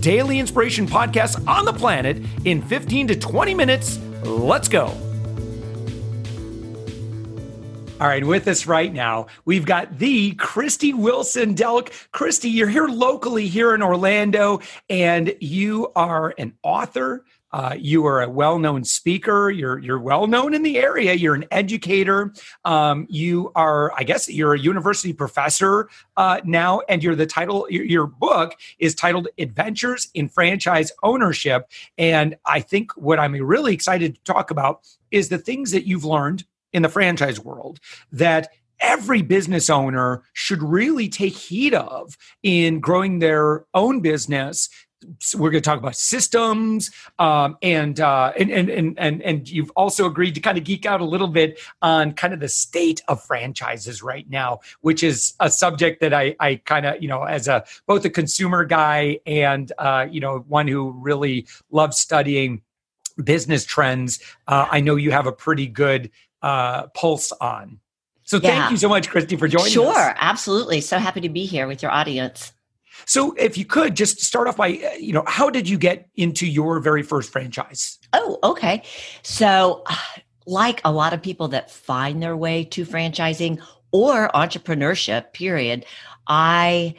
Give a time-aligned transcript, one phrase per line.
[0.00, 3.98] daily inspiration podcast on the planet in 15 to 20 minutes.
[4.24, 4.94] Let's go.
[8.00, 11.90] All right, with us right now, we've got the Christy Wilson Delk.
[12.12, 17.24] Christy, you're here locally here in Orlando, and you are an author.
[17.50, 19.50] Uh, you are a well-known speaker.
[19.50, 21.14] You're you're well-known in the area.
[21.14, 22.32] You're an educator.
[22.64, 27.66] Um, you are, I guess, you're a university professor uh, now, and you're the title.
[27.70, 33.72] Your, your book is titled "Adventures in Franchise Ownership." And I think what I'm really
[33.72, 37.80] excited to talk about is the things that you've learned in the franchise world
[38.12, 44.68] that every business owner should really take heed of in growing their own business
[45.36, 49.70] we're going to talk about systems um, and, uh, and, and and and and you've
[49.76, 53.02] also agreed to kind of geek out a little bit on kind of the state
[53.08, 57.22] of franchises right now which is a subject that i i kind of you know
[57.22, 62.60] as a both a consumer guy and uh, you know one who really loves studying
[63.22, 66.10] business trends uh, i know you have a pretty good
[66.42, 67.78] uh, pulse on.
[68.24, 68.50] So yeah.
[68.50, 69.96] thank you so much, Christy, for joining sure, us.
[69.96, 70.80] Sure, absolutely.
[70.80, 72.52] So happy to be here with your audience.
[73.06, 76.08] So if you could just start off by, uh, you know, how did you get
[76.16, 77.98] into your very first franchise?
[78.12, 78.82] Oh, okay.
[79.22, 79.84] So
[80.46, 83.60] like a lot of people that find their way to franchising
[83.92, 85.84] or entrepreneurship, period,
[86.26, 86.94] I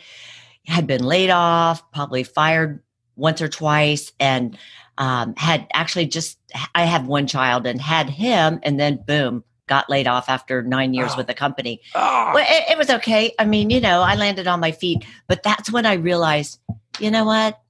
[0.66, 2.82] had been laid off, probably fired
[3.16, 4.58] once or twice, and
[4.98, 6.38] um, had actually just
[6.76, 10.94] I have one child and had him, and then boom, got laid off after nine
[10.94, 11.18] years oh.
[11.18, 11.82] with the company.
[11.96, 12.32] Oh.
[12.34, 13.34] Well, it, it was okay.
[13.40, 16.60] I mean, you know, I landed on my feet, but that's when I realized,
[17.00, 17.62] you know what,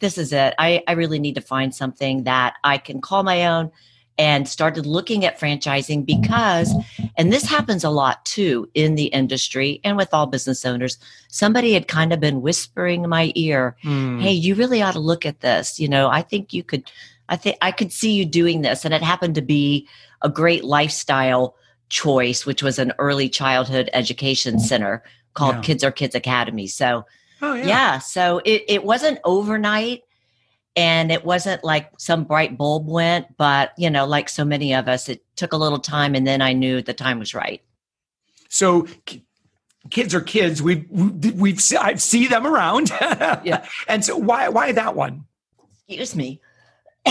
[0.00, 0.54] this is it.
[0.58, 3.70] I I really need to find something that I can call my own
[4.18, 6.74] and started looking at franchising because,
[7.16, 10.98] and this happens a lot too in the industry and with all business owners,
[11.28, 14.20] somebody had kind of been whispering in my ear, mm.
[14.20, 15.80] Hey, you really ought to look at this.
[15.80, 16.90] You know, I think you could,
[17.28, 18.84] I think I could see you doing this.
[18.84, 19.88] And it happened to be
[20.22, 21.56] a great lifestyle
[21.88, 25.02] choice, which was an early childhood education center
[25.34, 25.62] called yeah.
[25.62, 26.66] Kids Are Kids Academy.
[26.66, 27.04] So,
[27.42, 27.66] oh, yeah.
[27.66, 27.98] yeah.
[27.98, 30.02] So it, it wasn't overnight
[30.76, 34.88] and it wasn't like some bright bulb went but you know like so many of
[34.88, 37.62] us it took a little time and then i knew the time was right
[38.48, 38.86] so
[39.90, 42.90] kids are kids we've we've i see them around
[43.44, 45.24] yeah and so why why that one
[45.86, 46.40] excuse me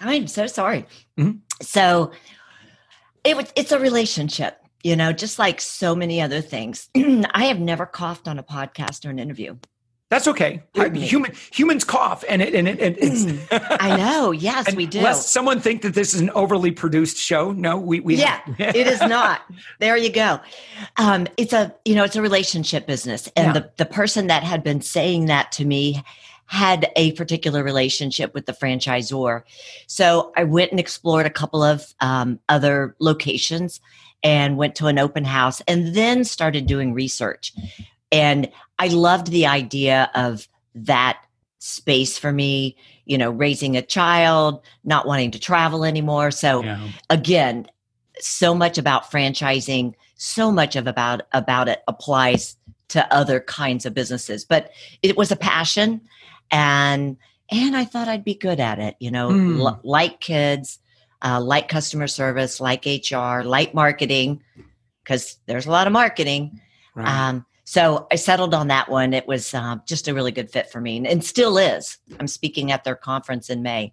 [0.00, 0.86] i'm so sorry
[1.18, 1.38] mm-hmm.
[1.60, 2.10] So
[3.24, 6.88] it was it's a relationship you know just like so many other things
[7.34, 9.56] i have never coughed on a podcast or an interview
[10.10, 10.62] that's okay.
[10.94, 12.80] Human humans cough, and it and it.
[12.80, 13.46] And it's
[13.78, 14.30] I know.
[14.30, 15.02] Yes, we do.
[15.02, 17.52] Lest someone think that this is an overly produced show.
[17.52, 18.14] No, we we.
[18.14, 19.42] Yeah, it is not.
[19.80, 20.40] There you go.
[20.96, 23.52] Um, it's a you know it's a relationship business, and yeah.
[23.52, 26.02] the the person that had been saying that to me
[26.48, 29.42] had a particular relationship with the franchisor.
[29.86, 33.80] So I went and explored a couple of um, other locations
[34.22, 37.52] and went to an open house, and then started doing research.
[38.10, 41.18] And I loved the idea of that
[41.58, 46.30] space for me, you know, raising a child, not wanting to travel anymore.
[46.30, 46.88] So yeah.
[47.10, 47.66] again,
[48.20, 52.56] so much about franchising, so much of about about it applies
[52.88, 54.44] to other kinds of businesses.
[54.44, 54.70] But
[55.02, 56.00] it was a passion
[56.50, 57.16] and
[57.50, 59.58] and I thought I'd be good at it, you know, mm.
[59.58, 60.78] l- like kids,
[61.22, 64.42] uh, like customer service, like HR, like marketing,
[65.02, 66.60] because there's a lot of marketing.
[66.94, 67.08] Right.
[67.08, 69.14] Um, so I settled on that one.
[69.14, 71.98] It was uh, just a really good fit for me and still is.
[72.18, 73.92] I'm speaking at their conference in May.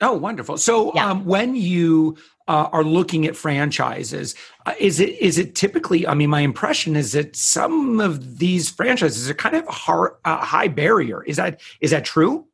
[0.00, 0.56] Oh, wonderful.
[0.56, 1.10] So yeah.
[1.10, 2.16] um, when you
[2.50, 4.34] uh, are looking at franchises,
[4.66, 6.04] uh, is it is it typically?
[6.04, 10.14] I mean, my impression is that some of these franchises are kind of a hard,
[10.24, 11.22] high barrier.
[11.22, 12.44] Is that is that true?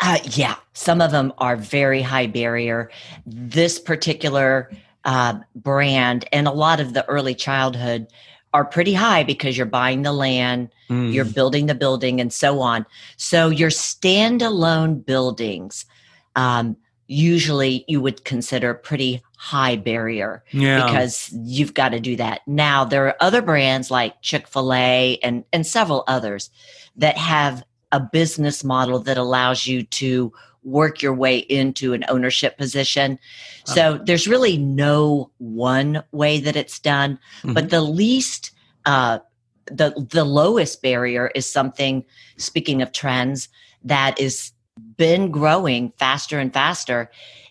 [0.00, 2.90] Uh, yeah, some of them are very high barrier.
[3.24, 4.72] This particular
[5.04, 8.08] uh, brand and a lot of the early childhood
[8.52, 11.12] are pretty high because you're buying the land, mm.
[11.12, 12.84] you're building the building, and so on.
[13.16, 15.86] So your standalone buildings,
[16.34, 16.76] um,
[17.10, 20.84] usually you would consider pretty high barrier yeah.
[20.86, 22.40] because you've got to do that.
[22.46, 26.50] Now there are other brands like Chick Fil A and and several others
[26.96, 32.56] that have a business model that allows you to work your way into an ownership
[32.56, 33.18] position.
[33.64, 37.54] So there's really no one way that it's done, Mhm.
[37.54, 38.52] but the least,
[38.86, 39.18] uh,
[39.66, 42.04] the the lowest barrier is something.
[42.36, 43.48] Speaking of trends,
[43.82, 44.52] that is
[44.96, 47.10] been growing faster and faster,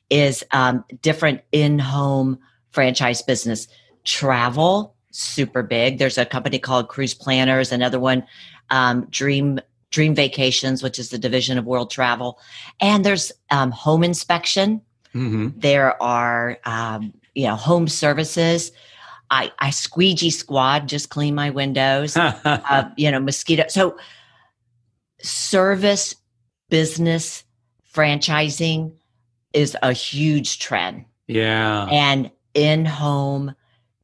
[0.10, 2.40] is um, different in home
[2.72, 3.68] franchise business
[4.04, 4.96] travel.
[5.12, 5.98] Super big.
[5.98, 8.26] There's a company called Cruise Planners, another one,
[8.70, 9.60] um, Dream
[9.92, 12.40] Dream Vacations, which is the division of World Travel,
[12.80, 14.82] and there's um, home inspection.
[15.16, 15.60] Mhm.
[15.60, 18.72] There are, um, you know, home services.
[19.32, 22.16] I, I squeegee squad, just clean my windows.
[22.18, 23.66] uh, you know, mosquito.
[23.68, 23.98] So,
[25.22, 26.16] service
[26.70, 27.44] business
[27.94, 28.94] franchising
[29.54, 31.86] is a huge trend, yeah.
[31.92, 33.56] and in home,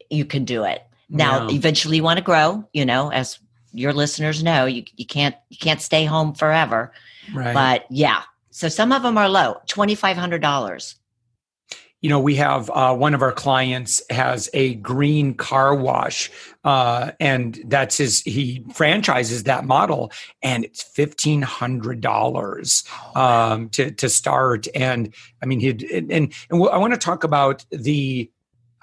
[0.10, 0.84] you can do it.
[1.10, 1.56] Now, Yeah.
[1.56, 2.68] eventually, you want to grow.
[2.74, 3.40] You know, as
[3.74, 6.92] your listeners know, you you can't you can't stay home forever.
[7.34, 7.54] right.
[7.54, 10.96] But yeah, so some of them are low, twenty five hundred dollars.
[12.02, 16.30] You know, we have uh, one of our clients has a green car wash,
[16.64, 18.22] uh, and that's his.
[18.22, 20.12] He franchises that model,
[20.44, 22.84] and it's fifteen hundred dollars
[23.16, 24.68] um, to to start.
[24.76, 28.30] And I mean, he and and, I want to talk about the.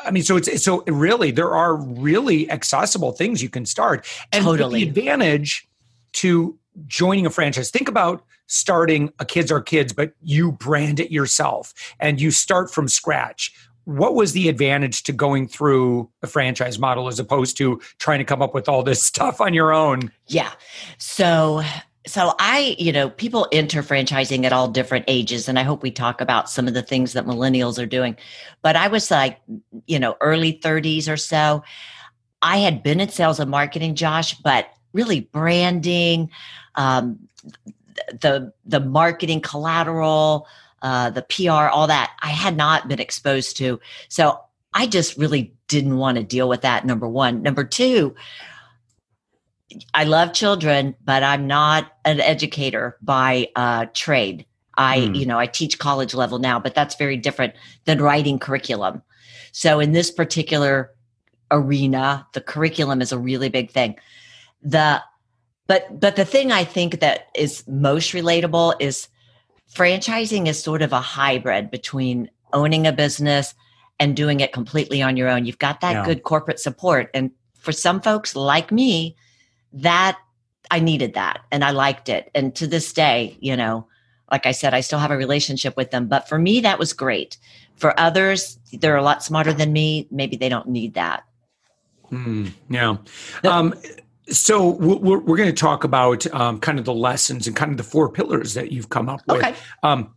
[0.05, 4.44] I mean, so it's so really there are really accessible things you can start, and
[4.44, 4.82] Totally.
[4.82, 5.69] the advantage
[6.14, 7.70] to joining a franchise.
[7.70, 12.70] Think about starting a kids are kids, but you brand it yourself and you start
[12.70, 13.50] from scratch.
[13.84, 18.25] What was the advantage to going through a franchise model as opposed to trying to
[18.25, 20.12] come up with all this stuff on your own?
[20.26, 20.52] Yeah.
[20.99, 21.62] So
[22.06, 25.93] so I, you know, people enter franchising at all different ages and I hope we
[25.93, 28.16] talk about some of the things that millennials are doing.
[28.60, 29.40] But I was like,
[29.87, 31.62] you know, early 30s or so.
[32.43, 36.28] I had been in sales and marketing, Josh, but really branding,
[36.75, 37.28] um,
[38.20, 40.46] the the marketing collateral,
[40.82, 43.81] uh, the PR, all that I had not been exposed to.
[44.08, 44.38] So
[44.75, 46.84] I just really didn't want to deal with that.
[46.84, 47.43] Number one.
[47.43, 48.14] Number two,
[49.94, 54.44] I love children, but I'm not an educator by uh, trade.
[54.76, 55.14] I, Hmm.
[55.14, 57.54] you know, I teach college level now, but that's very different
[57.84, 59.02] than writing curriculum.
[59.52, 60.90] So in this particular
[61.50, 63.96] arena, the curriculum is a really big thing.
[64.62, 65.02] The
[65.67, 69.09] but but the thing I think that is most relatable is
[69.73, 73.55] franchising is sort of a hybrid between owning a business
[73.99, 75.47] and doing it completely on your own.
[75.47, 76.05] You've got that Yeah.
[76.05, 77.11] good corporate support.
[77.14, 79.17] And for some folks like me,
[79.73, 80.19] that
[80.70, 82.31] I needed that and I liked it.
[82.35, 83.87] And to this day, you know,
[84.31, 86.09] like I said, I still have a relationship with them.
[86.09, 87.37] But for me, that was great.
[87.76, 90.09] For others, they're a lot smarter than me.
[90.11, 91.25] Maybe they don't need that.
[92.09, 92.97] Hmm, yeah.
[93.44, 93.75] Um,
[94.32, 97.76] so we're, we're going to talk about um, kind of the lessons and kind of
[97.76, 99.38] the four pillars that you've come up with.
[99.38, 99.55] Okay.
[99.82, 100.12] um,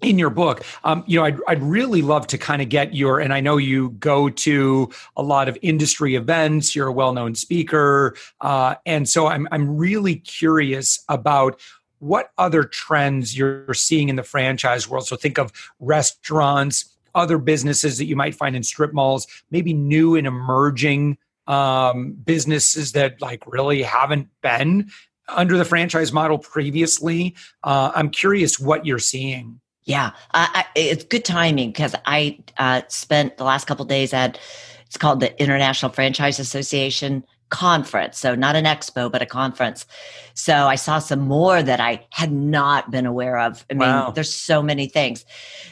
[0.00, 0.64] in your book.
[0.82, 3.58] Um, you know, I'd, I'd really love to kind of get your, and I know
[3.58, 8.16] you go to a lot of industry events, you're a well known speaker.
[8.40, 11.60] Uh, and so I'm, I'm really curious about
[11.98, 15.06] what other trends you're seeing in the franchise world.
[15.06, 20.16] So think of restaurants, other businesses that you might find in strip malls, maybe new
[20.16, 21.18] and emerging
[21.50, 24.88] um, businesses that like really haven't been
[25.28, 27.34] under the franchise model previously.
[27.64, 29.60] Uh, I'm curious what you're seeing.
[29.82, 34.12] Yeah, I, I, it's good timing because I uh, spent the last couple of days
[34.12, 34.38] at
[34.86, 38.18] it's called the International Franchise Association conference.
[38.18, 39.86] So not an expo, but a conference.
[40.34, 43.64] So I saw some more that I had not been aware of.
[43.70, 44.12] I mean, Wow.
[44.12, 45.24] there's so many things.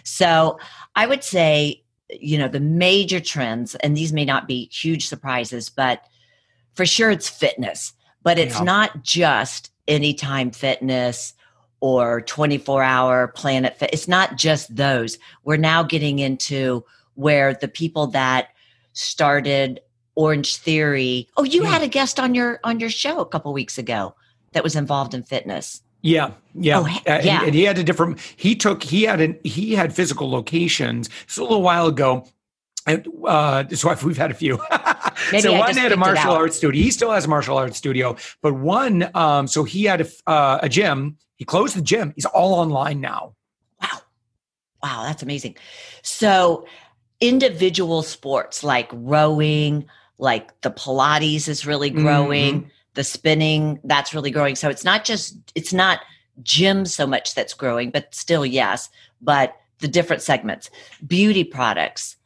[0.02, 0.58] So
[0.97, 5.68] I would say, you know, the major trends, and these may not be huge surprises,
[5.68, 6.02] but
[6.74, 7.92] for sure it's fitness.
[8.22, 8.64] But it's Yeah.
[8.64, 11.34] not just anytime fitness
[11.80, 13.90] or 24 hour planet fit.
[13.92, 15.18] It's not just those.
[15.44, 16.84] We're now getting into
[17.14, 18.48] where the people that
[18.92, 19.80] started
[20.16, 21.28] Orange Theory.
[21.36, 21.70] Oh, you Yeah.
[21.70, 24.14] had a guest on your on your show a couple weeks ago
[24.52, 25.82] that was involved in fitness.
[26.02, 27.42] Yeah, yeah, Oh, Uh, and- yeah.
[27.44, 28.20] And, he had a different.
[28.36, 28.82] He took.
[28.82, 29.38] He had an.
[29.44, 31.10] He had physical locations.
[31.26, 32.26] So a little while ago.
[32.86, 34.58] And, uh, so I've- we've had a few.
[35.40, 36.80] So I one had a martial arts studio.
[36.80, 39.10] He still has a martial arts studio, but one.
[39.14, 41.16] Um, so he had a, uh, a gym.
[41.36, 42.12] He closed the gym.
[42.14, 43.34] He's all online now.
[43.82, 43.98] Wow.
[44.82, 45.56] Wow, that's amazing.
[46.02, 46.66] So,
[47.20, 49.86] individual sports like rowing,
[50.18, 54.56] like the Pilates is really growing, the spinning, that's really growing.
[54.56, 56.00] So, it's not just, it's not
[56.42, 58.90] gym so much that's growing, but still, yes,
[59.20, 60.68] but the different segments,
[61.06, 62.16] beauty products,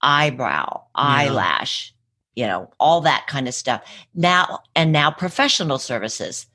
[0.00, 1.94] eyebrow, eyelash,
[2.34, 3.82] you know, all that kind of stuff.
[4.14, 6.46] Now, and now professional services,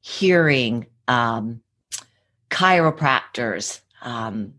[0.00, 1.60] hearing, um,
[2.50, 4.54] chiropractors, um,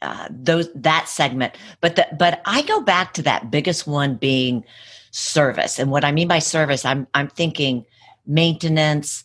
[0.00, 1.54] uh, those that segment.
[1.82, 4.64] But the, but I go back to that biggest one being
[5.10, 7.84] service, and what I mean by service, I'm I'm thinking
[8.26, 9.24] maintenance,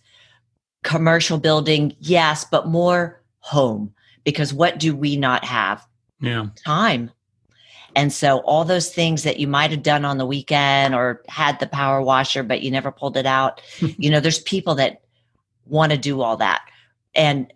[0.83, 5.85] commercial building, yes, but more home because what do we not have?
[6.19, 7.11] Yeah, time.
[7.95, 11.59] And so all those things that you might have done on the weekend or had
[11.59, 15.01] the power washer, but you never pulled it out, you know, there's people that
[15.65, 16.61] want to do all that.
[17.15, 17.51] And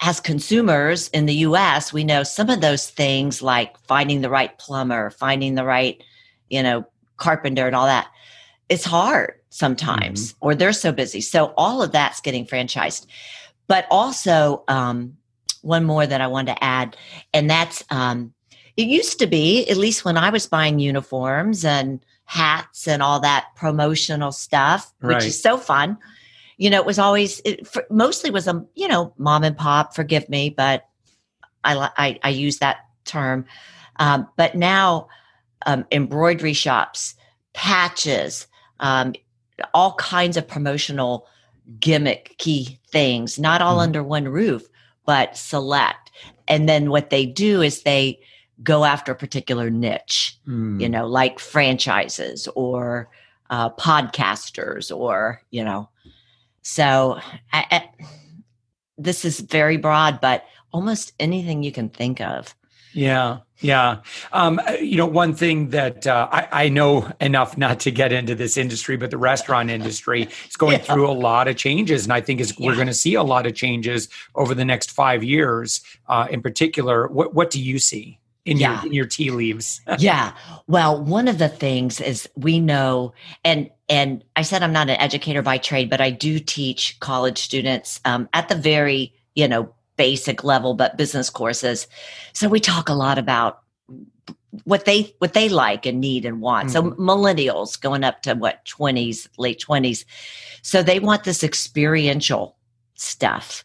[0.00, 4.56] as consumers in the US, we know some of those things like finding the right
[4.58, 6.02] plumber, finding the right,
[6.48, 6.84] you know,
[7.16, 8.08] carpenter and all that.
[8.68, 10.46] It's hard sometimes, mm-hmm.
[10.46, 11.20] or they're so busy.
[11.20, 13.06] So all of that's getting franchised.
[13.66, 15.16] But also, um,
[15.62, 16.96] one more that I wanted to add,
[17.32, 18.34] and that's um,
[18.76, 23.20] it used to be, at least when I was buying uniforms and hats and all
[23.20, 25.24] that promotional stuff, which right.
[25.24, 25.96] is so fun
[26.56, 29.94] you know, it was always it for, mostly was a you know mom and pop.
[29.94, 30.88] Forgive me, but
[31.64, 33.46] I I, I use that term.
[33.96, 35.08] Um, but now
[35.66, 37.14] um, embroidery shops,
[37.52, 38.46] patches,
[38.80, 39.14] um,
[39.72, 41.26] all kinds of promotional
[41.80, 43.82] gimmick key things, not all mm.
[43.82, 44.66] under one roof,
[45.06, 46.10] but select.
[46.48, 48.20] And then what they do is they
[48.62, 50.80] go after a particular niche, mm.
[50.80, 53.08] you know, like franchises or
[53.50, 55.88] uh, podcasters or, you know,
[56.62, 57.20] so
[57.52, 57.88] I, I,
[58.96, 62.54] this is very broad, but almost anything you can think of.
[62.92, 64.00] Yeah, yeah.
[64.32, 68.12] Um, uh, you know, one thing that uh, I, I, know enough not to get
[68.12, 70.84] into this industry, but the restaurant industry is going yeah.
[70.84, 72.66] through a lot of changes, and I think is, yeah.
[72.66, 75.80] we're going to see a lot of changes over the next five years.
[76.08, 78.18] Uh, in particular, what what do you see?
[78.44, 78.80] in yeah.
[78.80, 79.80] your in your tea leaves.
[79.98, 80.34] yeah.
[80.66, 85.00] Well, one of the things is we know and and I said I'm not an
[85.00, 89.74] educator by trade, but I do teach college students um, at the very, you know,
[89.96, 91.86] basic level, but business courses.
[92.32, 93.60] So we talk a lot about
[94.62, 96.68] what they what they like and need and want.
[96.68, 96.90] Mm-hmm.
[96.90, 100.04] So millennials going up to what 20s, late 20s.
[100.62, 102.56] So they want this experiential
[102.94, 103.64] stuff.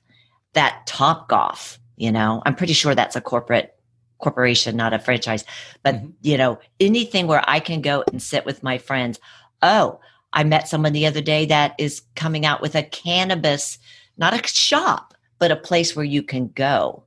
[0.54, 2.42] That Top Golf, you know.
[2.46, 3.76] I'm pretty sure that's a corporate
[4.20, 5.46] corporation, not a franchise.
[5.84, 6.10] But, mm-hmm.
[6.22, 9.20] you know, anything where I can go and sit with my friends.
[9.62, 10.00] Oh,
[10.34, 13.80] I met someone the other day that is coming out with a cannabis,
[14.18, 17.04] not a shop, but a place where you can go,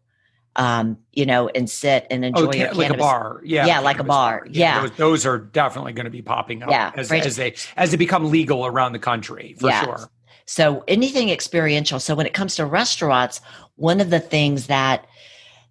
[0.56, 3.40] um, you know, and sit and oh, enjoy oh, can, like a bar.
[3.44, 3.66] Yeah.
[3.66, 4.40] Yeah, like a bar.
[4.40, 4.46] bar.
[4.50, 4.74] Yeah.
[4.74, 4.80] yeah.
[4.80, 7.96] Those, those, are definitely going to be popping up yeah, as, as, they as they
[7.96, 9.84] become legal around the country for yeah.
[9.84, 10.10] sure.
[10.46, 12.00] So anything experiential.
[12.00, 13.40] So when it comes to restaurants,
[13.76, 15.06] one of the things that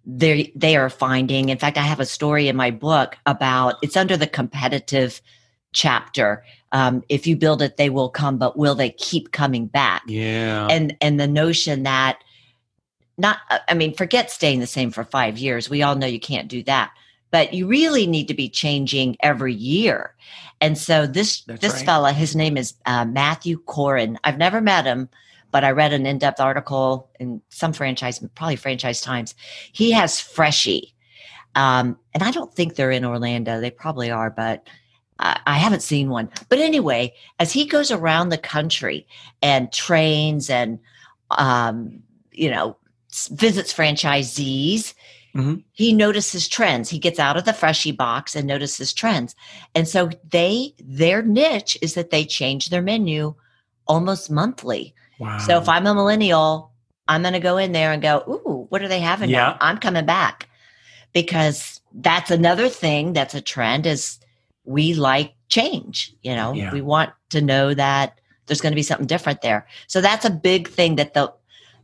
[0.04, 1.48] they they are finding.
[1.48, 5.20] In fact, I have a story in my book about it's under the competitive
[5.72, 6.44] chapter.
[6.72, 10.02] Um, if you build it, they will come, but will they keep coming back?
[10.06, 10.66] Yeah.
[10.68, 12.18] And and the notion that
[13.18, 15.70] not uh, I mean, forget staying the same for five years.
[15.70, 16.92] We all know you can't do that.
[17.30, 20.14] But you really need to be changing every year.
[20.60, 21.86] And so this That's this right.
[21.86, 24.16] fella, his name is uh, Matthew Corrin.
[24.22, 25.08] I've never met him
[25.52, 29.34] but I read an in-depth article in some franchise, probably Franchise Times.
[29.70, 30.92] He has Freshii,
[31.54, 33.60] um, and I don't think they're in Orlando.
[33.60, 34.66] They probably are, but
[35.18, 36.30] I, I haven't seen one.
[36.48, 39.06] But anyway, as he goes around the country
[39.42, 40.80] and trains and
[41.30, 42.02] um,
[42.32, 42.76] you know
[43.32, 44.94] visits franchisees.
[45.34, 45.56] Mm-hmm.
[45.72, 46.90] He notices trends.
[46.90, 49.34] He gets out of the Freshii box and notices trends.
[49.74, 53.34] And so they their niche is that they change their menu
[53.86, 54.94] almost monthly.
[55.18, 55.38] Wow.
[55.38, 56.70] So if I'm a millennial,
[57.08, 59.38] I'm going to go in there and go, ooh, what are they having yeah.
[59.38, 59.58] now?
[59.60, 60.48] I'm coming back
[61.12, 64.18] because that's another thing that's a trend is
[64.64, 66.14] we like change.
[66.22, 66.72] You know, yeah.
[66.72, 69.66] we want to know that there's going to be something different there.
[69.86, 71.32] So that's a big thing that the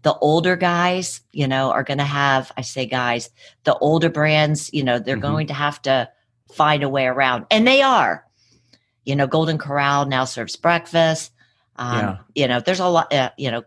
[0.02, 2.52] the older guys, you know, are going to have.
[2.57, 3.31] I say guys,
[3.64, 5.23] the older brands, you know, they're mm-hmm.
[5.23, 6.09] going to have to
[6.52, 8.25] find a way around, and they are.
[9.05, 11.33] You know, Golden Corral now serves breakfast.
[11.76, 12.19] Um, yeah.
[12.35, 13.12] You know, there's a lot.
[13.12, 13.62] Uh, you know,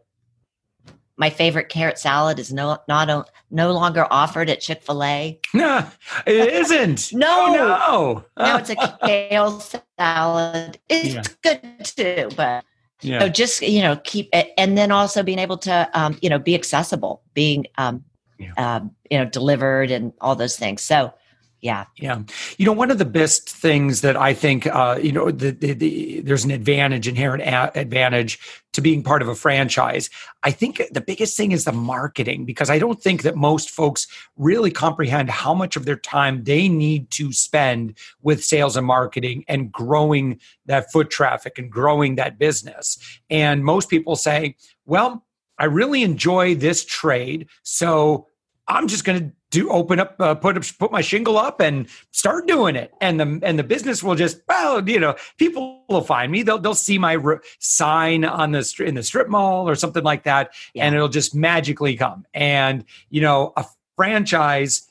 [1.17, 5.39] my favorite carrot salad is no not no longer offered at Chick Fil A.
[5.53, 5.87] No,
[6.25, 7.13] it isn't.
[7.13, 8.57] no, oh, no, no.
[8.57, 9.59] It's a kale
[9.99, 10.79] salad.
[10.89, 11.23] It's yeah.
[11.43, 12.65] good too, but
[13.01, 13.19] yeah.
[13.19, 16.39] So just you know keep it, and then also being able to um, you know
[16.39, 18.03] be accessible, being um,
[18.37, 18.53] yeah.
[18.57, 20.81] um, you know delivered and all those things.
[20.81, 21.13] So
[21.61, 21.85] yeah.
[21.97, 22.23] Yeah.
[22.57, 25.73] You know one of the best things that i think uh, you know the, the,
[25.73, 28.39] the, there's an advantage inherent a- advantage
[28.73, 30.09] to being part of a franchise.
[30.43, 34.07] I think the biggest thing is the marketing because i don't think that most folks
[34.37, 39.45] really comprehend how much of their time they need to spend with sales and marketing
[39.47, 42.97] and growing that foot traffic and growing that business.
[43.29, 45.23] And most people say well
[45.59, 47.47] I really enjoy this trade.
[47.61, 48.25] So
[48.67, 51.87] I'm just going to do open up, uh, put up, put my shingle up and
[52.11, 52.91] start doing it.
[53.01, 56.41] And the, and the business will just, well, you know, people will find me.
[56.41, 57.17] They'll, they'll see my
[57.59, 60.53] sign on the, in the strip mall or something like that.
[60.73, 60.85] Yeah.
[60.85, 62.25] And it'll just magically come.
[62.33, 63.65] And, you know, a
[63.97, 64.89] franchise,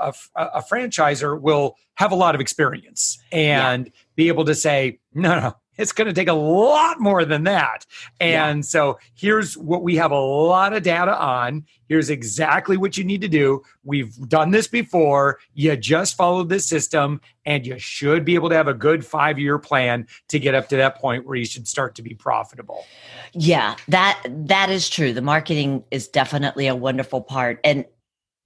[0.00, 3.92] a, a, a, franchisor will have a lot of experience and yeah.
[4.16, 7.86] be able to say, no, no, it's going to take a lot more than that.
[8.20, 8.62] And yeah.
[8.62, 11.64] so here's what we have a lot of data on.
[11.88, 13.62] Here's exactly what you need to do.
[13.84, 15.38] We've done this before.
[15.54, 19.58] You just follow this system and you should be able to have a good 5-year
[19.58, 22.84] plan to get up to that point where you should start to be profitable.
[23.32, 25.14] Yeah, that that is true.
[25.14, 27.60] The marketing is definitely a wonderful part.
[27.64, 27.86] And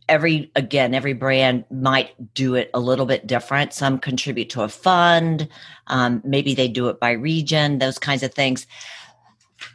[0.08, 3.72] every again every brand might do it a little bit different.
[3.72, 5.48] Some contribute to a fund
[5.86, 8.66] um, maybe they do it by region those kinds of things.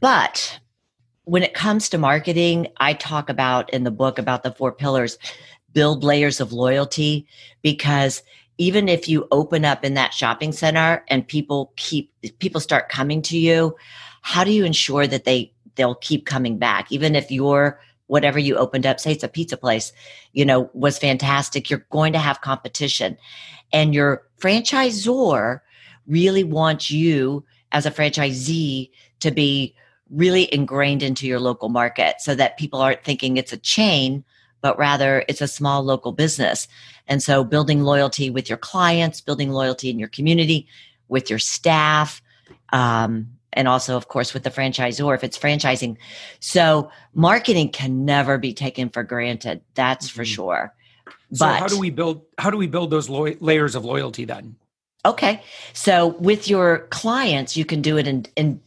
[0.02, 0.60] But
[1.24, 5.18] when it comes to marketing i talk about in the book about the four pillars
[5.74, 7.28] build layers of loyalty
[7.62, 8.24] because
[8.58, 13.22] even if you open up in that shopping center and people keep people start coming
[13.22, 13.76] to you
[14.22, 16.92] how do you ensure that they they'll keep coming back?
[16.92, 19.94] Even if you're whatever you opened up, say it's a pizza place,
[20.34, 21.70] you know, was fantastic.
[21.70, 23.18] You're going to have competition.
[23.72, 25.62] And your franchisor
[26.08, 29.76] really wants you as a franchisee to be
[30.10, 34.24] really ingrained into your local market so that people aren't thinking it's a chain,
[34.62, 36.68] but rather it's a small local business.
[37.08, 40.68] And so building loyalty with your clients, building loyalty in your community,
[41.10, 42.22] with your staff,
[42.72, 45.98] um, and also of course with the franchisor if it's franchising.
[46.40, 50.34] So marketing can never be taken for granted that's for mm-hmm.
[50.34, 50.74] sure.
[51.34, 54.24] So but, how do we build how do we build those lo- layers of loyalty
[54.24, 54.56] then?
[55.06, 55.42] Okay.
[55.74, 58.62] So with your clients you can do it in in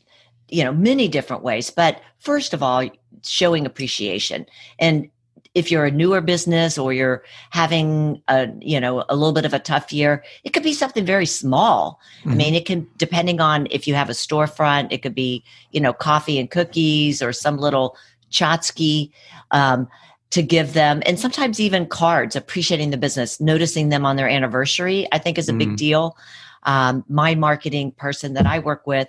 [0.49, 2.89] you know many different ways but first of all
[3.23, 4.47] showing appreciation.
[4.79, 5.11] And
[5.55, 9.53] if you're a newer business or you're having a you know a little bit of
[9.53, 12.31] a tough year it could be something very small mm-hmm.
[12.31, 15.81] i mean it can depending on if you have a storefront it could be you
[15.81, 17.97] know coffee and cookies or some little
[18.31, 19.13] chotsky
[19.51, 19.89] um,
[20.31, 25.07] to give them and sometimes even cards appreciating the business noticing them on their anniversary
[25.13, 25.71] i think is a mm-hmm.
[25.71, 26.17] big deal
[26.65, 29.09] um, my marketing person that i work with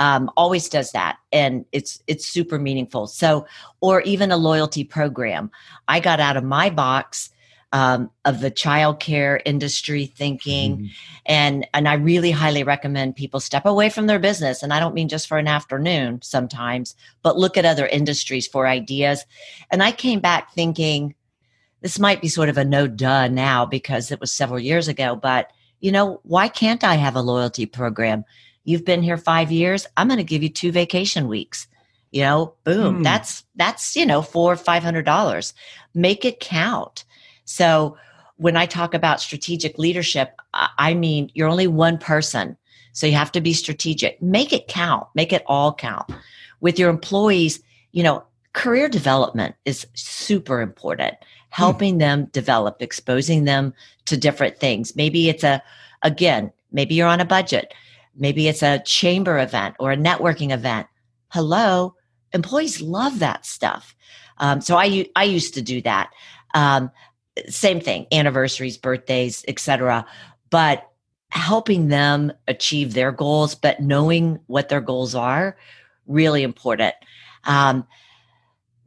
[0.00, 3.06] um, always does that and it's it's super meaningful.
[3.06, 3.46] So
[3.80, 5.50] or even a loyalty program.
[5.86, 7.30] I got out of my box
[7.72, 10.86] um, of the childcare industry thinking mm-hmm.
[11.26, 14.94] and and i really highly recommend people step away from their business and i don't
[14.94, 19.24] mean just for an afternoon sometimes but look at other industries for ideas.
[19.70, 21.14] And i came back thinking
[21.80, 25.14] this might be sort of a no duh now because it was several years ago
[25.14, 28.24] but you know why can't i have a loyalty program
[28.70, 29.84] You've been here five years.
[29.96, 31.66] I'm going to give you two vacation weeks.
[32.12, 33.00] You know, boom.
[33.00, 33.04] Mm.
[33.04, 35.54] That's that's you know four or five hundred dollars.
[35.92, 37.04] Make it count.
[37.44, 37.96] So
[38.36, 42.56] when I talk about strategic leadership, I mean you're only one person,
[42.92, 44.22] so you have to be strategic.
[44.22, 45.08] Make it count.
[45.16, 46.08] Make it all count.
[46.60, 51.14] With your employees, you know, career development is super important.
[51.20, 51.24] Hmm.
[51.50, 52.00] Helping mm.
[52.00, 54.94] them develop, exposing them to different things.
[54.94, 55.60] Maybe it's a
[56.02, 57.74] again, maybe you're on a budget
[58.16, 60.86] Maybe it's a chamber event or a networking event.
[61.28, 61.94] Hello,
[62.32, 63.94] employees love that stuff.
[64.38, 66.10] Um, so I I used to do that.
[66.54, 66.90] Um,
[67.48, 70.06] same thing, anniversaries, birthdays, etc.
[70.50, 70.86] But
[71.30, 75.56] helping them achieve their goals, but knowing what their goals are,
[76.06, 76.94] really important.
[77.44, 77.86] Um,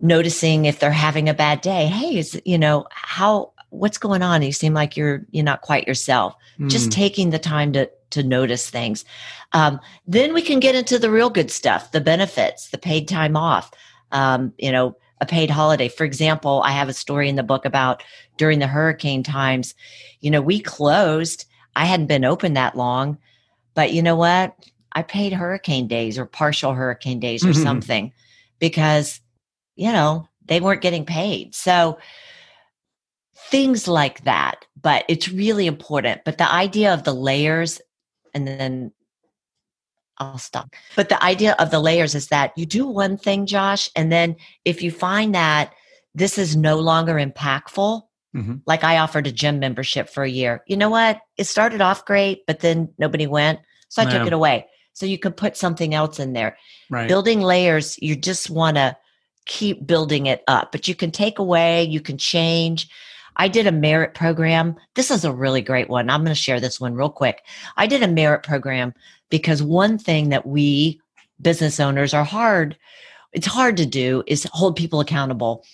[0.01, 1.85] noticing if they're having a bad day.
[1.85, 4.41] Hey, is you know how what's going on?
[4.41, 6.35] You seem like you're you're not quite yourself.
[6.59, 6.69] Mm.
[6.69, 9.03] Just taking the time to to notice things.
[9.53, 13.35] Um, then we can get into the real good stuff, the benefits, the paid time
[13.35, 13.71] off,
[14.11, 15.87] um, you know, a paid holiday.
[15.87, 18.03] For example, I have a story in the book about
[18.37, 19.73] during the hurricane times,
[20.19, 21.45] you know, we closed.
[21.75, 23.17] I hadn't been open that long,
[23.73, 24.55] but you know what?
[24.91, 27.63] I paid hurricane days or partial hurricane days or mm-hmm.
[27.63, 28.13] something
[28.59, 29.21] because,
[29.75, 31.55] you know, they weren't getting paid.
[31.55, 31.97] So,
[33.53, 37.79] things like that but it's really important but the idea of the layers
[38.33, 38.91] and then
[40.17, 40.73] I'll stop.
[40.95, 44.35] But the idea of the layers is that you do one thing, Josh, and then
[44.63, 45.73] if you find that
[46.13, 48.03] this is no longer impactful,
[48.35, 48.55] mm-hmm.
[48.65, 50.63] like I offered a gym membership for a year.
[50.67, 51.19] You know what?
[51.37, 53.59] It started off great, but then nobody went.
[53.89, 54.67] So I took it away.
[54.93, 56.57] So you can put something else in there.
[56.89, 57.07] Right.
[57.07, 58.95] Building layers, you just want to
[59.45, 62.89] keep building it up, but you can take away, you can change.
[63.35, 64.75] I did a merit program.
[64.95, 66.09] This is a really great one.
[66.09, 67.43] I'm going to share this one real quick.
[67.77, 68.93] I did a merit program
[69.29, 71.01] because one thing that we
[71.41, 72.77] business owners are hard
[73.33, 75.65] it's hard to do is hold people accountable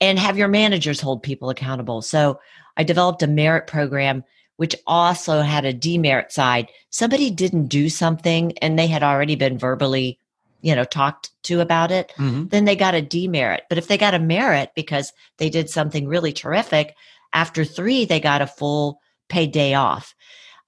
[0.00, 2.02] and have your managers hold people accountable.
[2.02, 2.38] So
[2.76, 4.24] I developed a merit program
[4.56, 6.68] which also had a demerit side.
[6.90, 10.18] Somebody didn't do something and they had already been verbally,
[10.60, 12.48] you know, talked to about it, mm-hmm.
[12.48, 13.62] then they got a demerit.
[13.68, 16.94] But if they got a merit because they did something really terrific,
[17.32, 20.14] after three, they got a full paid day off.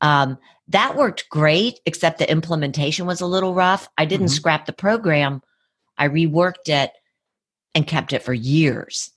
[0.00, 3.88] Um, that worked great, except the implementation was a little rough.
[3.98, 4.34] I didn't mm-hmm.
[4.34, 5.42] scrap the program.
[5.98, 6.92] I reworked it
[7.74, 9.10] and kept it for years.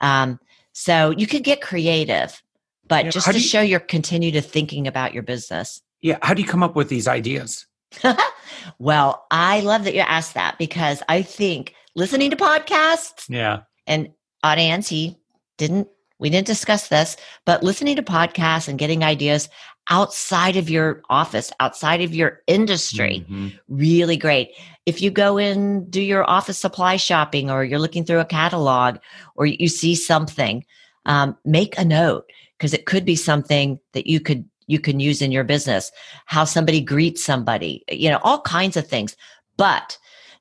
[0.00, 0.40] Um,
[0.72, 2.42] so you could get creative,
[2.88, 5.80] but yeah, just to you, show your continue to thinking about your business.
[6.00, 6.18] Yeah.
[6.22, 7.66] How do you come up with these ideas?
[8.78, 13.26] well, I love that you asked that because I think listening to podcasts.
[13.28, 13.60] Yeah.
[13.86, 14.10] And
[14.42, 15.18] audience, he
[15.58, 15.88] didn't
[16.20, 19.48] we didn't discuss this, but listening to podcasts and getting ideas
[19.90, 23.48] outside of your office, outside of your industry, mm-hmm.
[23.68, 24.52] really great.
[24.86, 28.98] If you go in, do your office supply shopping, or you're looking through a catalog,
[29.34, 30.64] or you see something,
[31.04, 35.22] um, make a note because it could be something that you could you can use
[35.22, 35.90] in your business.
[36.26, 39.16] How somebody greets somebody, you know, all kinds of things.
[39.56, 39.98] But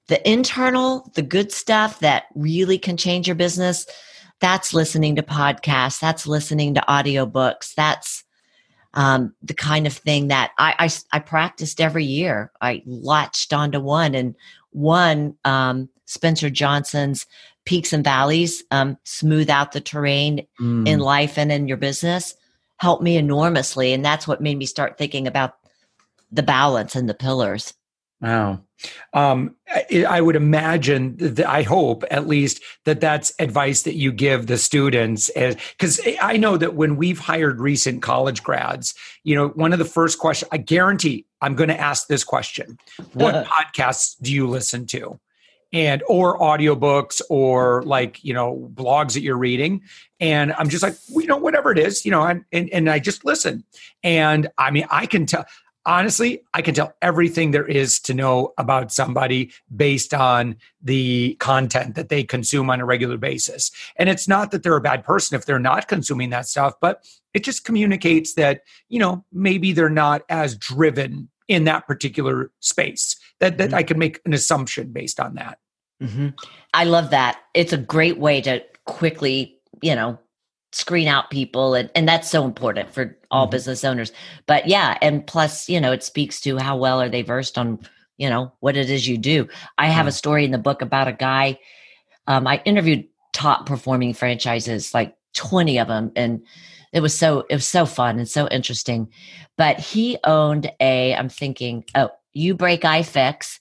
[0.07, 3.85] the internal, the good stuff that really can change your business
[4.43, 8.25] that's listening to podcasts that's listening to audiobooks that's
[8.93, 13.79] um, the kind of thing that I, I, I practiced every year i latched onto
[13.79, 14.35] one and
[14.71, 17.25] one um, spencer johnson's
[17.63, 20.87] peaks and valleys um, smooth out the terrain mm.
[20.87, 22.35] in life and in your business
[22.83, 25.55] helped me enormously and that's what made me start thinking about
[26.31, 27.73] the balance and the pillars
[28.23, 28.61] Wow.
[29.11, 34.13] Um, I, I, would imagine, that, I hope at least, that that's advice that you
[34.13, 35.29] give the students.
[35.35, 39.85] Because I know that when we've hired recent college grads, you know, one of the
[39.85, 42.77] first questions, I guarantee I'm going to ask this question
[43.11, 45.19] What podcasts do you listen to?
[45.73, 49.81] And or audiobooks or like you know blogs that you're reading
[50.19, 52.99] and i'm just like you know whatever it is you know and, and, and i
[52.99, 53.63] just listen
[54.03, 55.45] and i mean i can tell
[55.85, 61.95] honestly, I can tell everything there is to know about somebody based on the content
[61.95, 63.71] that they consume on a regular basis.
[63.97, 67.05] And it's not that they're a bad person if they're not consuming that stuff, but
[67.33, 73.15] it just communicates that, you know, maybe they're not as driven in that particular space.
[73.39, 73.75] That that mm-hmm.
[73.75, 75.59] I can make an assumption based on that.
[76.01, 76.29] Mm-hmm.
[76.73, 77.39] I love that.
[77.53, 80.19] It's a great way to quickly, you know,
[80.73, 83.51] screen out people and, and that's so important for all mm-hmm.
[83.51, 84.11] business owners
[84.47, 87.79] but yeah and plus you know it speaks to how well are they versed on
[88.17, 90.07] you know what it is you do i have mm-hmm.
[90.07, 91.59] a story in the book about a guy
[92.25, 96.43] um, i interviewed top performing franchises like 20 of them and
[96.93, 99.09] it was so it was so fun and so interesting
[99.57, 103.59] but he owned a i'm thinking oh uBreakiFix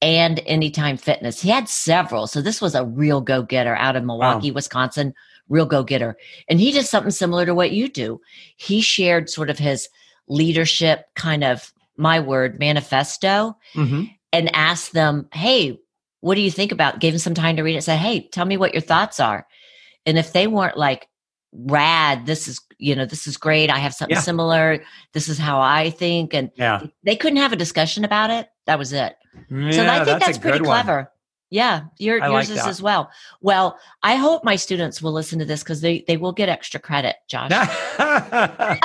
[0.00, 4.50] and anytime fitness he had several so this was a real go-getter out of milwaukee
[4.50, 4.56] wow.
[4.56, 5.14] wisconsin
[5.48, 6.16] real go getter.
[6.48, 8.20] And he did something similar to what you do.
[8.56, 9.88] He shared sort of his
[10.28, 14.04] leadership kind of, my word, manifesto mm-hmm.
[14.32, 15.78] and asked them, hey,
[16.20, 17.00] what do you think about?
[17.00, 17.82] Gave them some time to read it.
[17.82, 19.46] Say, hey, tell me what your thoughts are.
[20.06, 21.08] And if they weren't like,
[21.52, 23.70] rad, this is, you know, this is great.
[23.70, 24.20] I have something yeah.
[24.20, 24.84] similar.
[25.12, 26.34] This is how I think.
[26.34, 26.86] And yeah.
[27.02, 28.48] they couldn't have a discussion about it.
[28.66, 29.16] That was it.
[29.50, 31.10] Yeah, so I think that's, that's pretty clever.
[31.50, 32.66] Yeah, your, yours like is that.
[32.66, 33.10] as well.
[33.40, 36.80] Well, I hope my students will listen to this because they, they will get extra
[36.80, 37.52] credit, Josh.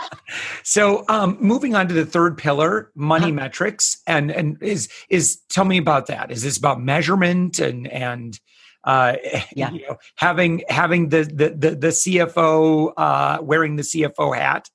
[0.64, 3.32] so, um, moving on to the third pillar, money huh?
[3.32, 6.32] metrics, and and is is tell me about that.
[6.32, 8.40] Is this about measurement and and
[8.84, 9.16] uh,
[9.56, 9.72] yeah.
[9.72, 14.70] you know, having having the the the, the CFO uh, wearing the CFO hat?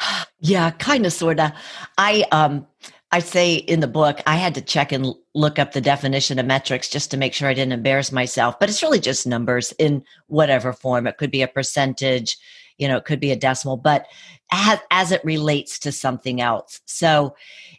[0.40, 1.50] Yeah, kind of, sort of.
[1.98, 2.64] I um
[3.10, 6.46] I say in the book, I had to check and look up the definition of
[6.46, 8.58] metrics just to make sure I didn't embarrass myself.
[8.60, 11.06] But it's really just numbers in whatever form.
[11.06, 12.36] It could be a percentage,
[12.76, 14.06] you know, it could be a decimal, but
[14.52, 16.80] as, as it relates to something else.
[16.84, 17.34] So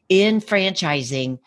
[0.10, 1.38] in franchising,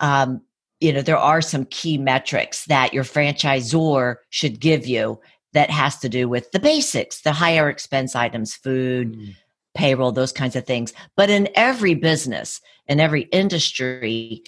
[0.00, 0.42] um,
[0.80, 5.20] you know, there are some key metrics that your franchisor should give you
[5.52, 9.34] that has to do with the basics, the higher expense items, food, mm
[9.74, 10.92] payroll, those kinds of things.
[11.16, 14.42] But in every business, in every industry,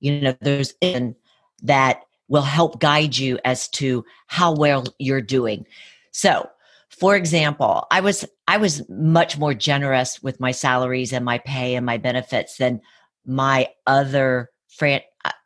[0.00, 1.16] you know, there's in
[1.62, 5.66] that will help guide you as to how well you're doing.
[6.12, 6.48] So,
[6.88, 11.74] for example, I was I was much more generous with my salaries and my pay
[11.74, 12.80] and my benefits than
[13.26, 15.02] my other fran-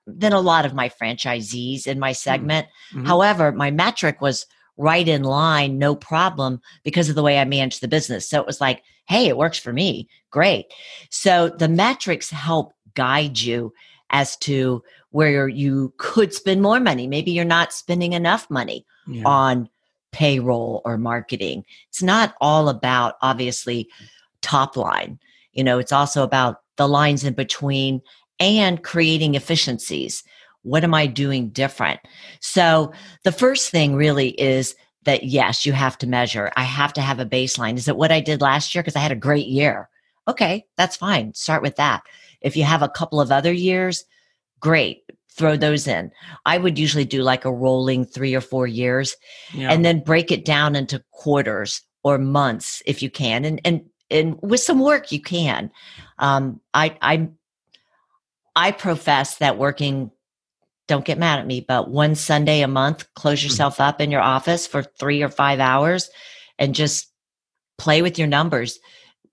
[0.07, 2.15] than a lot of my franchisees in my hmm.
[2.15, 2.67] segment.
[2.93, 3.07] Mm-hmm.
[3.07, 7.81] However, my metric was right in line, no problem, because of the way I managed
[7.81, 8.29] the business.
[8.29, 10.09] So it was like, hey, it works for me.
[10.31, 10.67] Great.
[11.11, 13.73] So the metrics help guide you
[14.11, 17.07] as to where you could spend more money.
[17.07, 19.23] Maybe you're not spending enough money yeah.
[19.25, 19.69] on
[20.13, 21.65] payroll or marketing.
[21.89, 23.89] It's not all about obviously
[24.41, 25.19] top line.
[25.53, 28.01] You know, it's also about the lines in between
[28.41, 30.23] and creating efficiencies.
[30.63, 32.01] What am I doing different?
[32.41, 32.93] So
[33.23, 36.51] the first thing really is that yes, you have to measure.
[36.57, 37.77] I have to have a baseline.
[37.77, 38.83] Is it what I did last year?
[38.83, 39.89] Because I had a great year.
[40.27, 41.35] Okay, that's fine.
[41.35, 42.03] Start with that.
[42.41, 44.05] If you have a couple of other years,
[44.61, 45.03] great.
[45.31, 46.11] Throw those in.
[46.47, 49.17] I would usually do like a rolling three or four years
[49.53, 49.71] yeah.
[49.71, 53.45] and then break it down into quarters or months if you can.
[53.45, 55.71] And, and, and with some work, you can.
[56.19, 57.29] Um, I, I,
[58.57, 60.11] I profess that working
[60.87, 63.49] don't get mad at me, but one Sunday a month, close mm-hmm.
[63.49, 66.11] yourself up in your office for three or five hours
[66.59, 67.11] and just
[67.79, 68.79] play with your numbers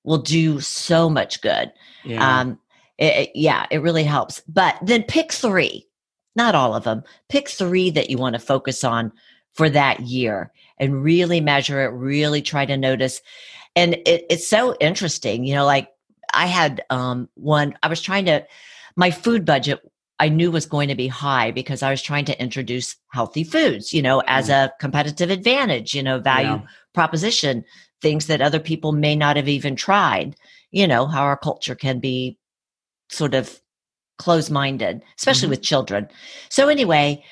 [0.04, 1.72] will do so much good.
[2.04, 2.40] Yeah.
[2.40, 2.60] Um,
[2.98, 4.42] it, it, yeah, it really helps.
[4.48, 5.88] But then pick three,
[6.36, 7.04] not all of them.
[7.30, 9.12] Pick three that you want to focus on
[9.54, 13.22] for that year and really measure it, really try to notice.
[13.76, 15.90] And it, it's so interesting, you know, like
[16.34, 18.46] I had um, one, I was trying to,
[18.96, 19.80] my food budget
[20.22, 23.92] I knew was going to be high because I was trying to introduce healthy foods,
[23.92, 24.54] you know, as mm.
[24.54, 26.62] a competitive advantage, you know, value yeah.
[26.94, 27.66] proposition,
[28.04, 30.36] things that other people may not have even tried,
[30.70, 32.38] you know, how our culture can be
[33.10, 33.60] sort of
[34.20, 35.50] closed minded, especially mm-hmm.
[35.52, 36.08] with children.
[36.50, 37.24] So, anyway,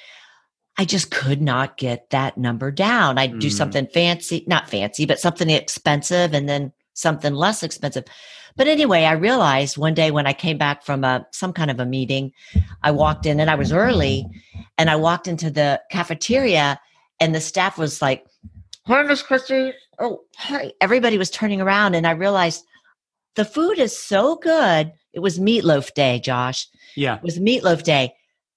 [0.79, 3.19] I just could not get that number down.
[3.19, 3.39] I'd mm.
[3.39, 8.05] do something fancy, not fancy, but something expensive and then something less expensive.
[8.55, 11.79] But anyway, I realized one day when I came back from a some kind of
[11.79, 12.31] a meeting,
[12.83, 14.25] I walked in and I was early,
[14.77, 16.79] and I walked into the cafeteria,
[17.19, 18.25] and the staff was like,
[18.85, 20.71] "Hi, Miss Christy." Oh, hi.
[20.81, 22.63] Everybody was turning around, and I realized
[23.35, 24.91] the food is so good.
[25.13, 26.67] It was meatloaf day, Josh.
[26.95, 28.13] Yeah, it was meatloaf day.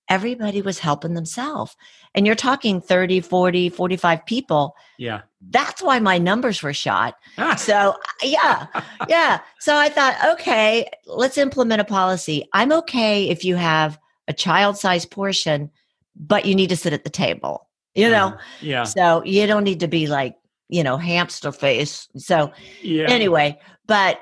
[0.09, 1.77] Everybody was helping themselves
[2.15, 7.55] and you're talking 30 40 45 people yeah that's why my numbers were shot ah.
[7.55, 8.67] so yeah
[9.09, 13.99] yeah so i thought okay let's implement a policy i'm okay if you have
[14.29, 15.71] a child size portion
[16.17, 19.65] but you need to sit at the table you know uh, yeah so you don't
[19.65, 20.37] need to be like
[20.69, 23.07] you know hamster face so yeah.
[23.09, 24.21] anyway but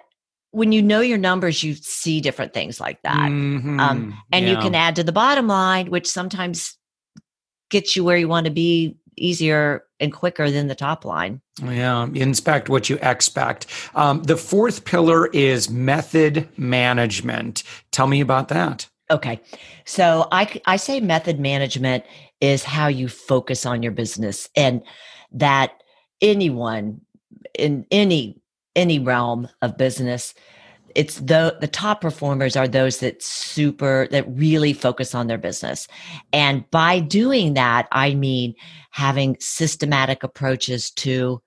[0.52, 3.30] when you know your numbers, you see different things like that.
[3.30, 3.78] Mm-hmm.
[3.78, 4.52] Um, and yeah.
[4.52, 6.76] you can add to the bottom line, which sometimes
[7.70, 11.40] gets you where you want to be easier and quicker than the top line.
[11.62, 13.66] Yeah, inspect what you expect.
[13.94, 17.62] Um, the fourth pillar is method management.
[17.90, 18.88] Tell me about that.
[19.10, 19.40] Okay.
[19.84, 22.04] So I, I say method management
[22.40, 24.82] is how you focus on your business and
[25.32, 25.82] that
[26.20, 27.00] anyone
[27.58, 28.40] in any
[28.76, 30.32] any realm of business
[30.94, 35.88] it's the the top performers are those that super that really focus on their business.
[36.32, 38.54] And by doing that i mean
[38.90, 41.40] having systematic approaches to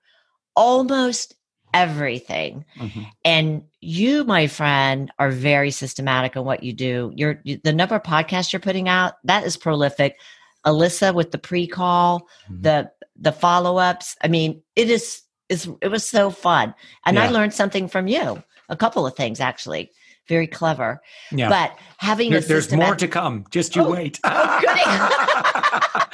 [0.56, 1.34] almost
[1.72, 2.64] everything.
[2.78, 3.02] Mm-hmm.
[3.24, 7.12] and you my friend are very systematic in what you do.
[7.14, 10.16] You're the number of podcasts you're putting out that is prolific.
[10.64, 12.62] Alyssa with the pre-call mm-hmm.
[12.62, 14.16] the the follow-ups.
[14.22, 16.74] I mean it is is it was so fun.
[17.04, 17.24] And yeah.
[17.24, 19.90] i learned something from you a couple of things actually.
[20.26, 21.02] Very clever.
[21.30, 21.50] Yeah.
[21.50, 23.44] But having there, there's more to come.
[23.50, 24.20] Just you oh, wait.
[24.24, 24.60] Oh,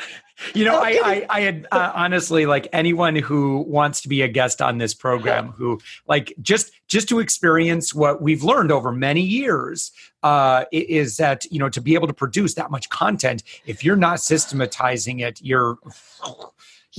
[0.54, 4.22] you know, oh, I, I, I had uh, honestly like anyone who wants to be
[4.22, 8.90] a guest on this program who like just just to experience what we've learned over
[8.90, 13.42] many years uh, is that you know to be able to produce that much content
[13.66, 15.78] if you're not systematizing it you're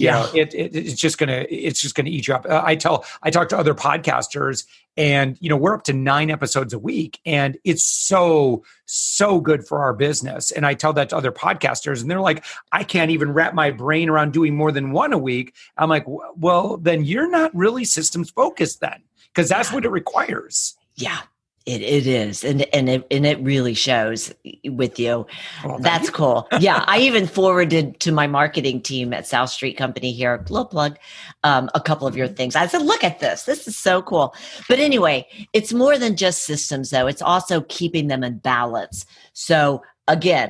[0.01, 2.45] yeah know, it, it, it's just gonna it's just gonna eat you up.
[2.47, 4.65] Uh, i tell i talk to other podcasters
[4.97, 9.65] and you know we're up to nine episodes a week and it's so so good
[9.65, 10.51] for our business.
[10.51, 13.71] And i tell that to other podcasters and they're like i can't even wrap my
[13.71, 15.55] brain around doing more than one a week.
[15.77, 19.75] I'm like well then you're not really systems focused then because that's yeah.
[19.75, 20.75] what it requires.
[20.95, 21.21] Yeah
[21.65, 24.33] it, it is, and and it and it really shows
[24.65, 25.27] with you.
[25.63, 26.13] Well, That's you.
[26.13, 26.47] cool.
[26.59, 30.97] yeah, I even forwarded to my marketing team at South Street Company here, little plug,
[31.43, 32.55] um, a couple of your things.
[32.55, 33.43] I said, "Look at this.
[33.43, 34.33] This is so cool."
[34.67, 37.07] But anyway, it's more than just systems, though.
[37.07, 39.05] It's also keeping them in balance.
[39.33, 40.49] So again,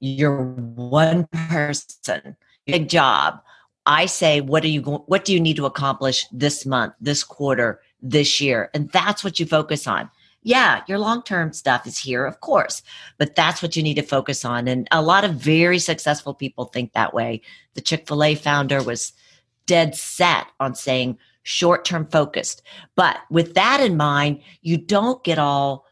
[0.00, 3.40] you're one person, big job.
[3.86, 7.80] I say, what do you what do you need to accomplish this month, this quarter,
[8.04, 8.70] this year.
[8.74, 10.10] And that's what you focus on.
[10.42, 12.82] Yeah, your long term stuff is here, of course,
[13.16, 14.68] but that's what you need to focus on.
[14.68, 17.40] And a lot of very successful people think that way.
[17.72, 19.14] The Chick fil A founder was
[19.66, 22.62] dead set on saying short term focused.
[22.94, 25.86] But with that in mind, you don't get all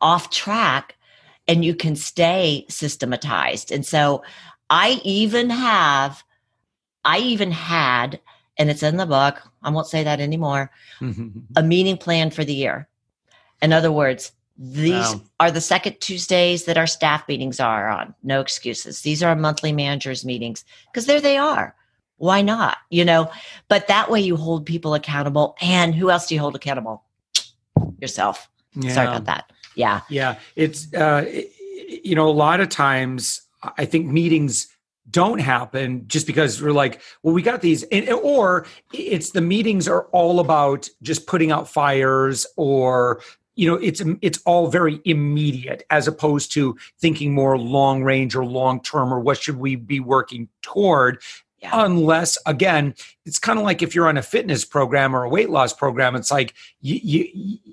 [0.00, 0.96] off track
[1.46, 3.70] and you can stay systematized.
[3.70, 4.24] And so
[4.68, 6.24] I even have,
[7.04, 8.20] I even had,
[8.60, 10.70] and it's in the book, I won't say that anymore,
[11.56, 12.86] a meeting plan for the year.
[13.62, 15.22] In other words, these wow.
[15.40, 18.14] are the second Tuesdays that our staff meetings are on.
[18.22, 19.00] No excuses.
[19.00, 21.74] These are our monthly managers meetings because there they are.
[22.18, 22.76] Why not?
[22.90, 23.30] You know,
[23.68, 25.56] but that way you hold people accountable.
[25.62, 27.02] And who else do you hold accountable?
[27.98, 28.50] Yourself.
[28.74, 28.92] Yeah.
[28.92, 29.50] Sorry about that.
[29.74, 30.02] Yeah.
[30.10, 30.38] Yeah.
[30.54, 31.24] It's, uh,
[31.88, 33.40] you know, a lot of times
[33.78, 34.68] I think meetings
[35.10, 39.88] don't happen just because we're like, well, we got these, and, or it's the meetings
[39.88, 43.22] are all about just putting out fires or
[43.56, 48.44] you know it's it's all very immediate as opposed to thinking more long range or
[48.44, 51.20] long term or what should we be working toward
[51.58, 51.84] yeah.
[51.84, 52.94] unless again
[53.26, 56.14] it's kind of like if you're on a fitness program or a weight loss program
[56.14, 57.28] it's like you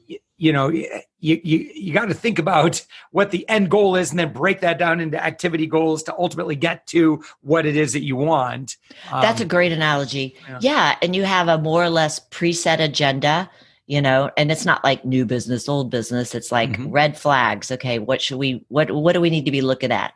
[0.09, 4.11] you, you know you you, you got to think about what the end goal is
[4.11, 7.93] and then break that down into activity goals to ultimately get to what it is
[7.93, 8.77] that you want.
[9.11, 10.35] That's um, a great analogy.
[10.47, 10.59] yeah.
[10.61, 13.49] yeah and you have a more or less preset agenda
[13.87, 16.35] you know and it's not like new business old business.
[16.35, 16.91] It's like mm-hmm.
[16.91, 17.71] red flags.
[17.71, 20.13] Okay what should we what what do we need to be looking at?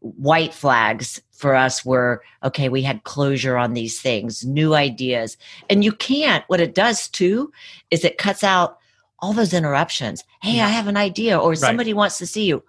[0.00, 5.36] White flags for us were okay we had closure on these things new ideas.
[5.68, 7.52] And you can't what it does too
[7.90, 8.77] is it cuts out
[9.20, 10.66] all those interruptions hey yeah.
[10.66, 11.58] i have an idea or right.
[11.58, 12.62] somebody wants to see you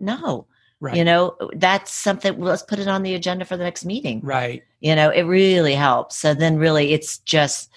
[0.00, 0.46] no
[0.80, 0.96] Right.
[0.96, 4.20] You know, that's something, let's put it on the agenda for the next meeting.
[4.22, 4.62] Right.
[4.80, 6.16] You know, it really helps.
[6.16, 7.72] So then, really, it's just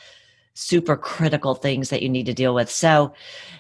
[0.53, 2.69] super critical things that you need to deal with.
[2.69, 3.13] So,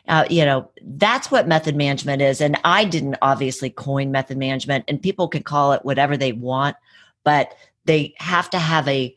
[0.07, 2.39] uh, you know, that's what method management is.
[2.39, 6.75] And I didn't obviously coin method management, and people can call it whatever they want,
[7.23, 9.15] but they have to have a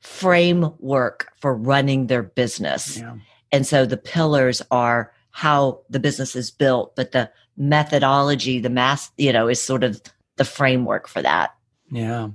[0.00, 2.98] framework for running their business.
[2.98, 3.16] Yeah.
[3.52, 9.10] And so the pillars are how the business is built, but the methodology, the math,
[9.16, 10.00] you know, is sort of
[10.36, 11.54] the framework for that.
[11.90, 12.30] Yeah.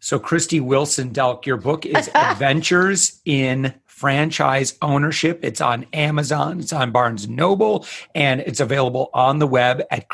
[0.00, 5.44] So, Christy Wilson Delk, your book is Adventures in franchise ownership.
[5.44, 10.08] It's on Amazon, it's on Barnes Noble, and it's available on the web at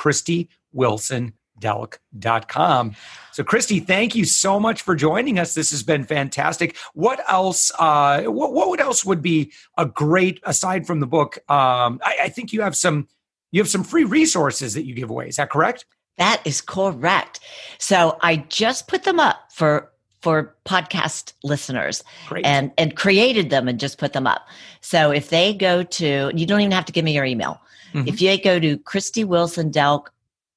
[1.60, 2.94] ChristyWilsonDelk.com.
[3.32, 5.54] So, Christy, thank you so much for joining us.
[5.54, 6.76] This has been fantastic.
[6.94, 7.70] What else?
[7.78, 11.38] Uh, what, what else would be a great aside from the book?
[11.50, 13.08] Um, I, I think you have some
[13.50, 15.28] you have some free resources that you give away.
[15.28, 15.86] Is that correct?
[16.18, 17.40] That is correct.
[17.78, 22.44] So I just put them up for for podcast listeners Great.
[22.44, 24.48] and and created them and just put them up.
[24.80, 27.60] So if they go to you don't even have to give me your email.
[27.94, 28.08] Mm-hmm.
[28.08, 28.76] If you go to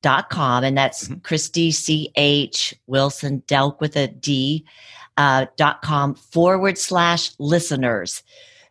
[0.01, 1.19] ChristyWilsonDelk.com and that's mm-hmm.
[1.19, 4.65] Christy C H Wilson Delk with a D
[5.17, 8.23] uh, dot com forward slash listeners.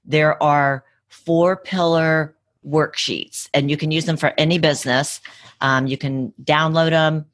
[0.05, 2.35] There are four pillar
[2.67, 5.21] worksheets and you can use them for any business.
[5.61, 7.27] Um, you can download them.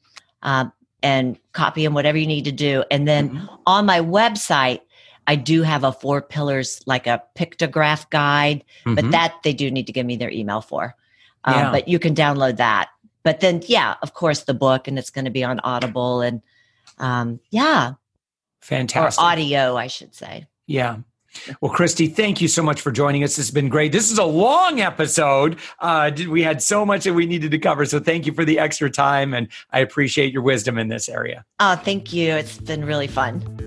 [0.43, 0.65] Uh,
[1.03, 2.83] and copy them, whatever you need to do.
[2.89, 3.45] And then mm-hmm.
[3.67, 4.81] on my website,
[5.27, 8.95] I do have a four pillars, like a pictograph guide, mm-hmm.
[8.95, 10.95] but that they do need to give me their email for.
[11.43, 11.71] Um, yeah.
[11.71, 12.89] But you can download that.
[13.27, 16.41] But then, yeah, of course, the book, and it's going to be on Audible, and
[16.97, 17.95] um, yeah,
[18.61, 20.47] fantastic or audio, I should say.
[20.65, 20.99] Yeah,
[21.59, 23.35] well, Christy, thank you so much for joining us.
[23.35, 23.91] This has been great.
[23.91, 25.57] This is a long episode.
[25.79, 27.83] Uh, we had so much that we needed to cover.
[27.83, 29.33] So thank you for the extra time.
[29.33, 31.43] And I appreciate your wisdom in this area.
[31.59, 32.33] Oh, thank you.
[32.33, 33.66] It's been really fun.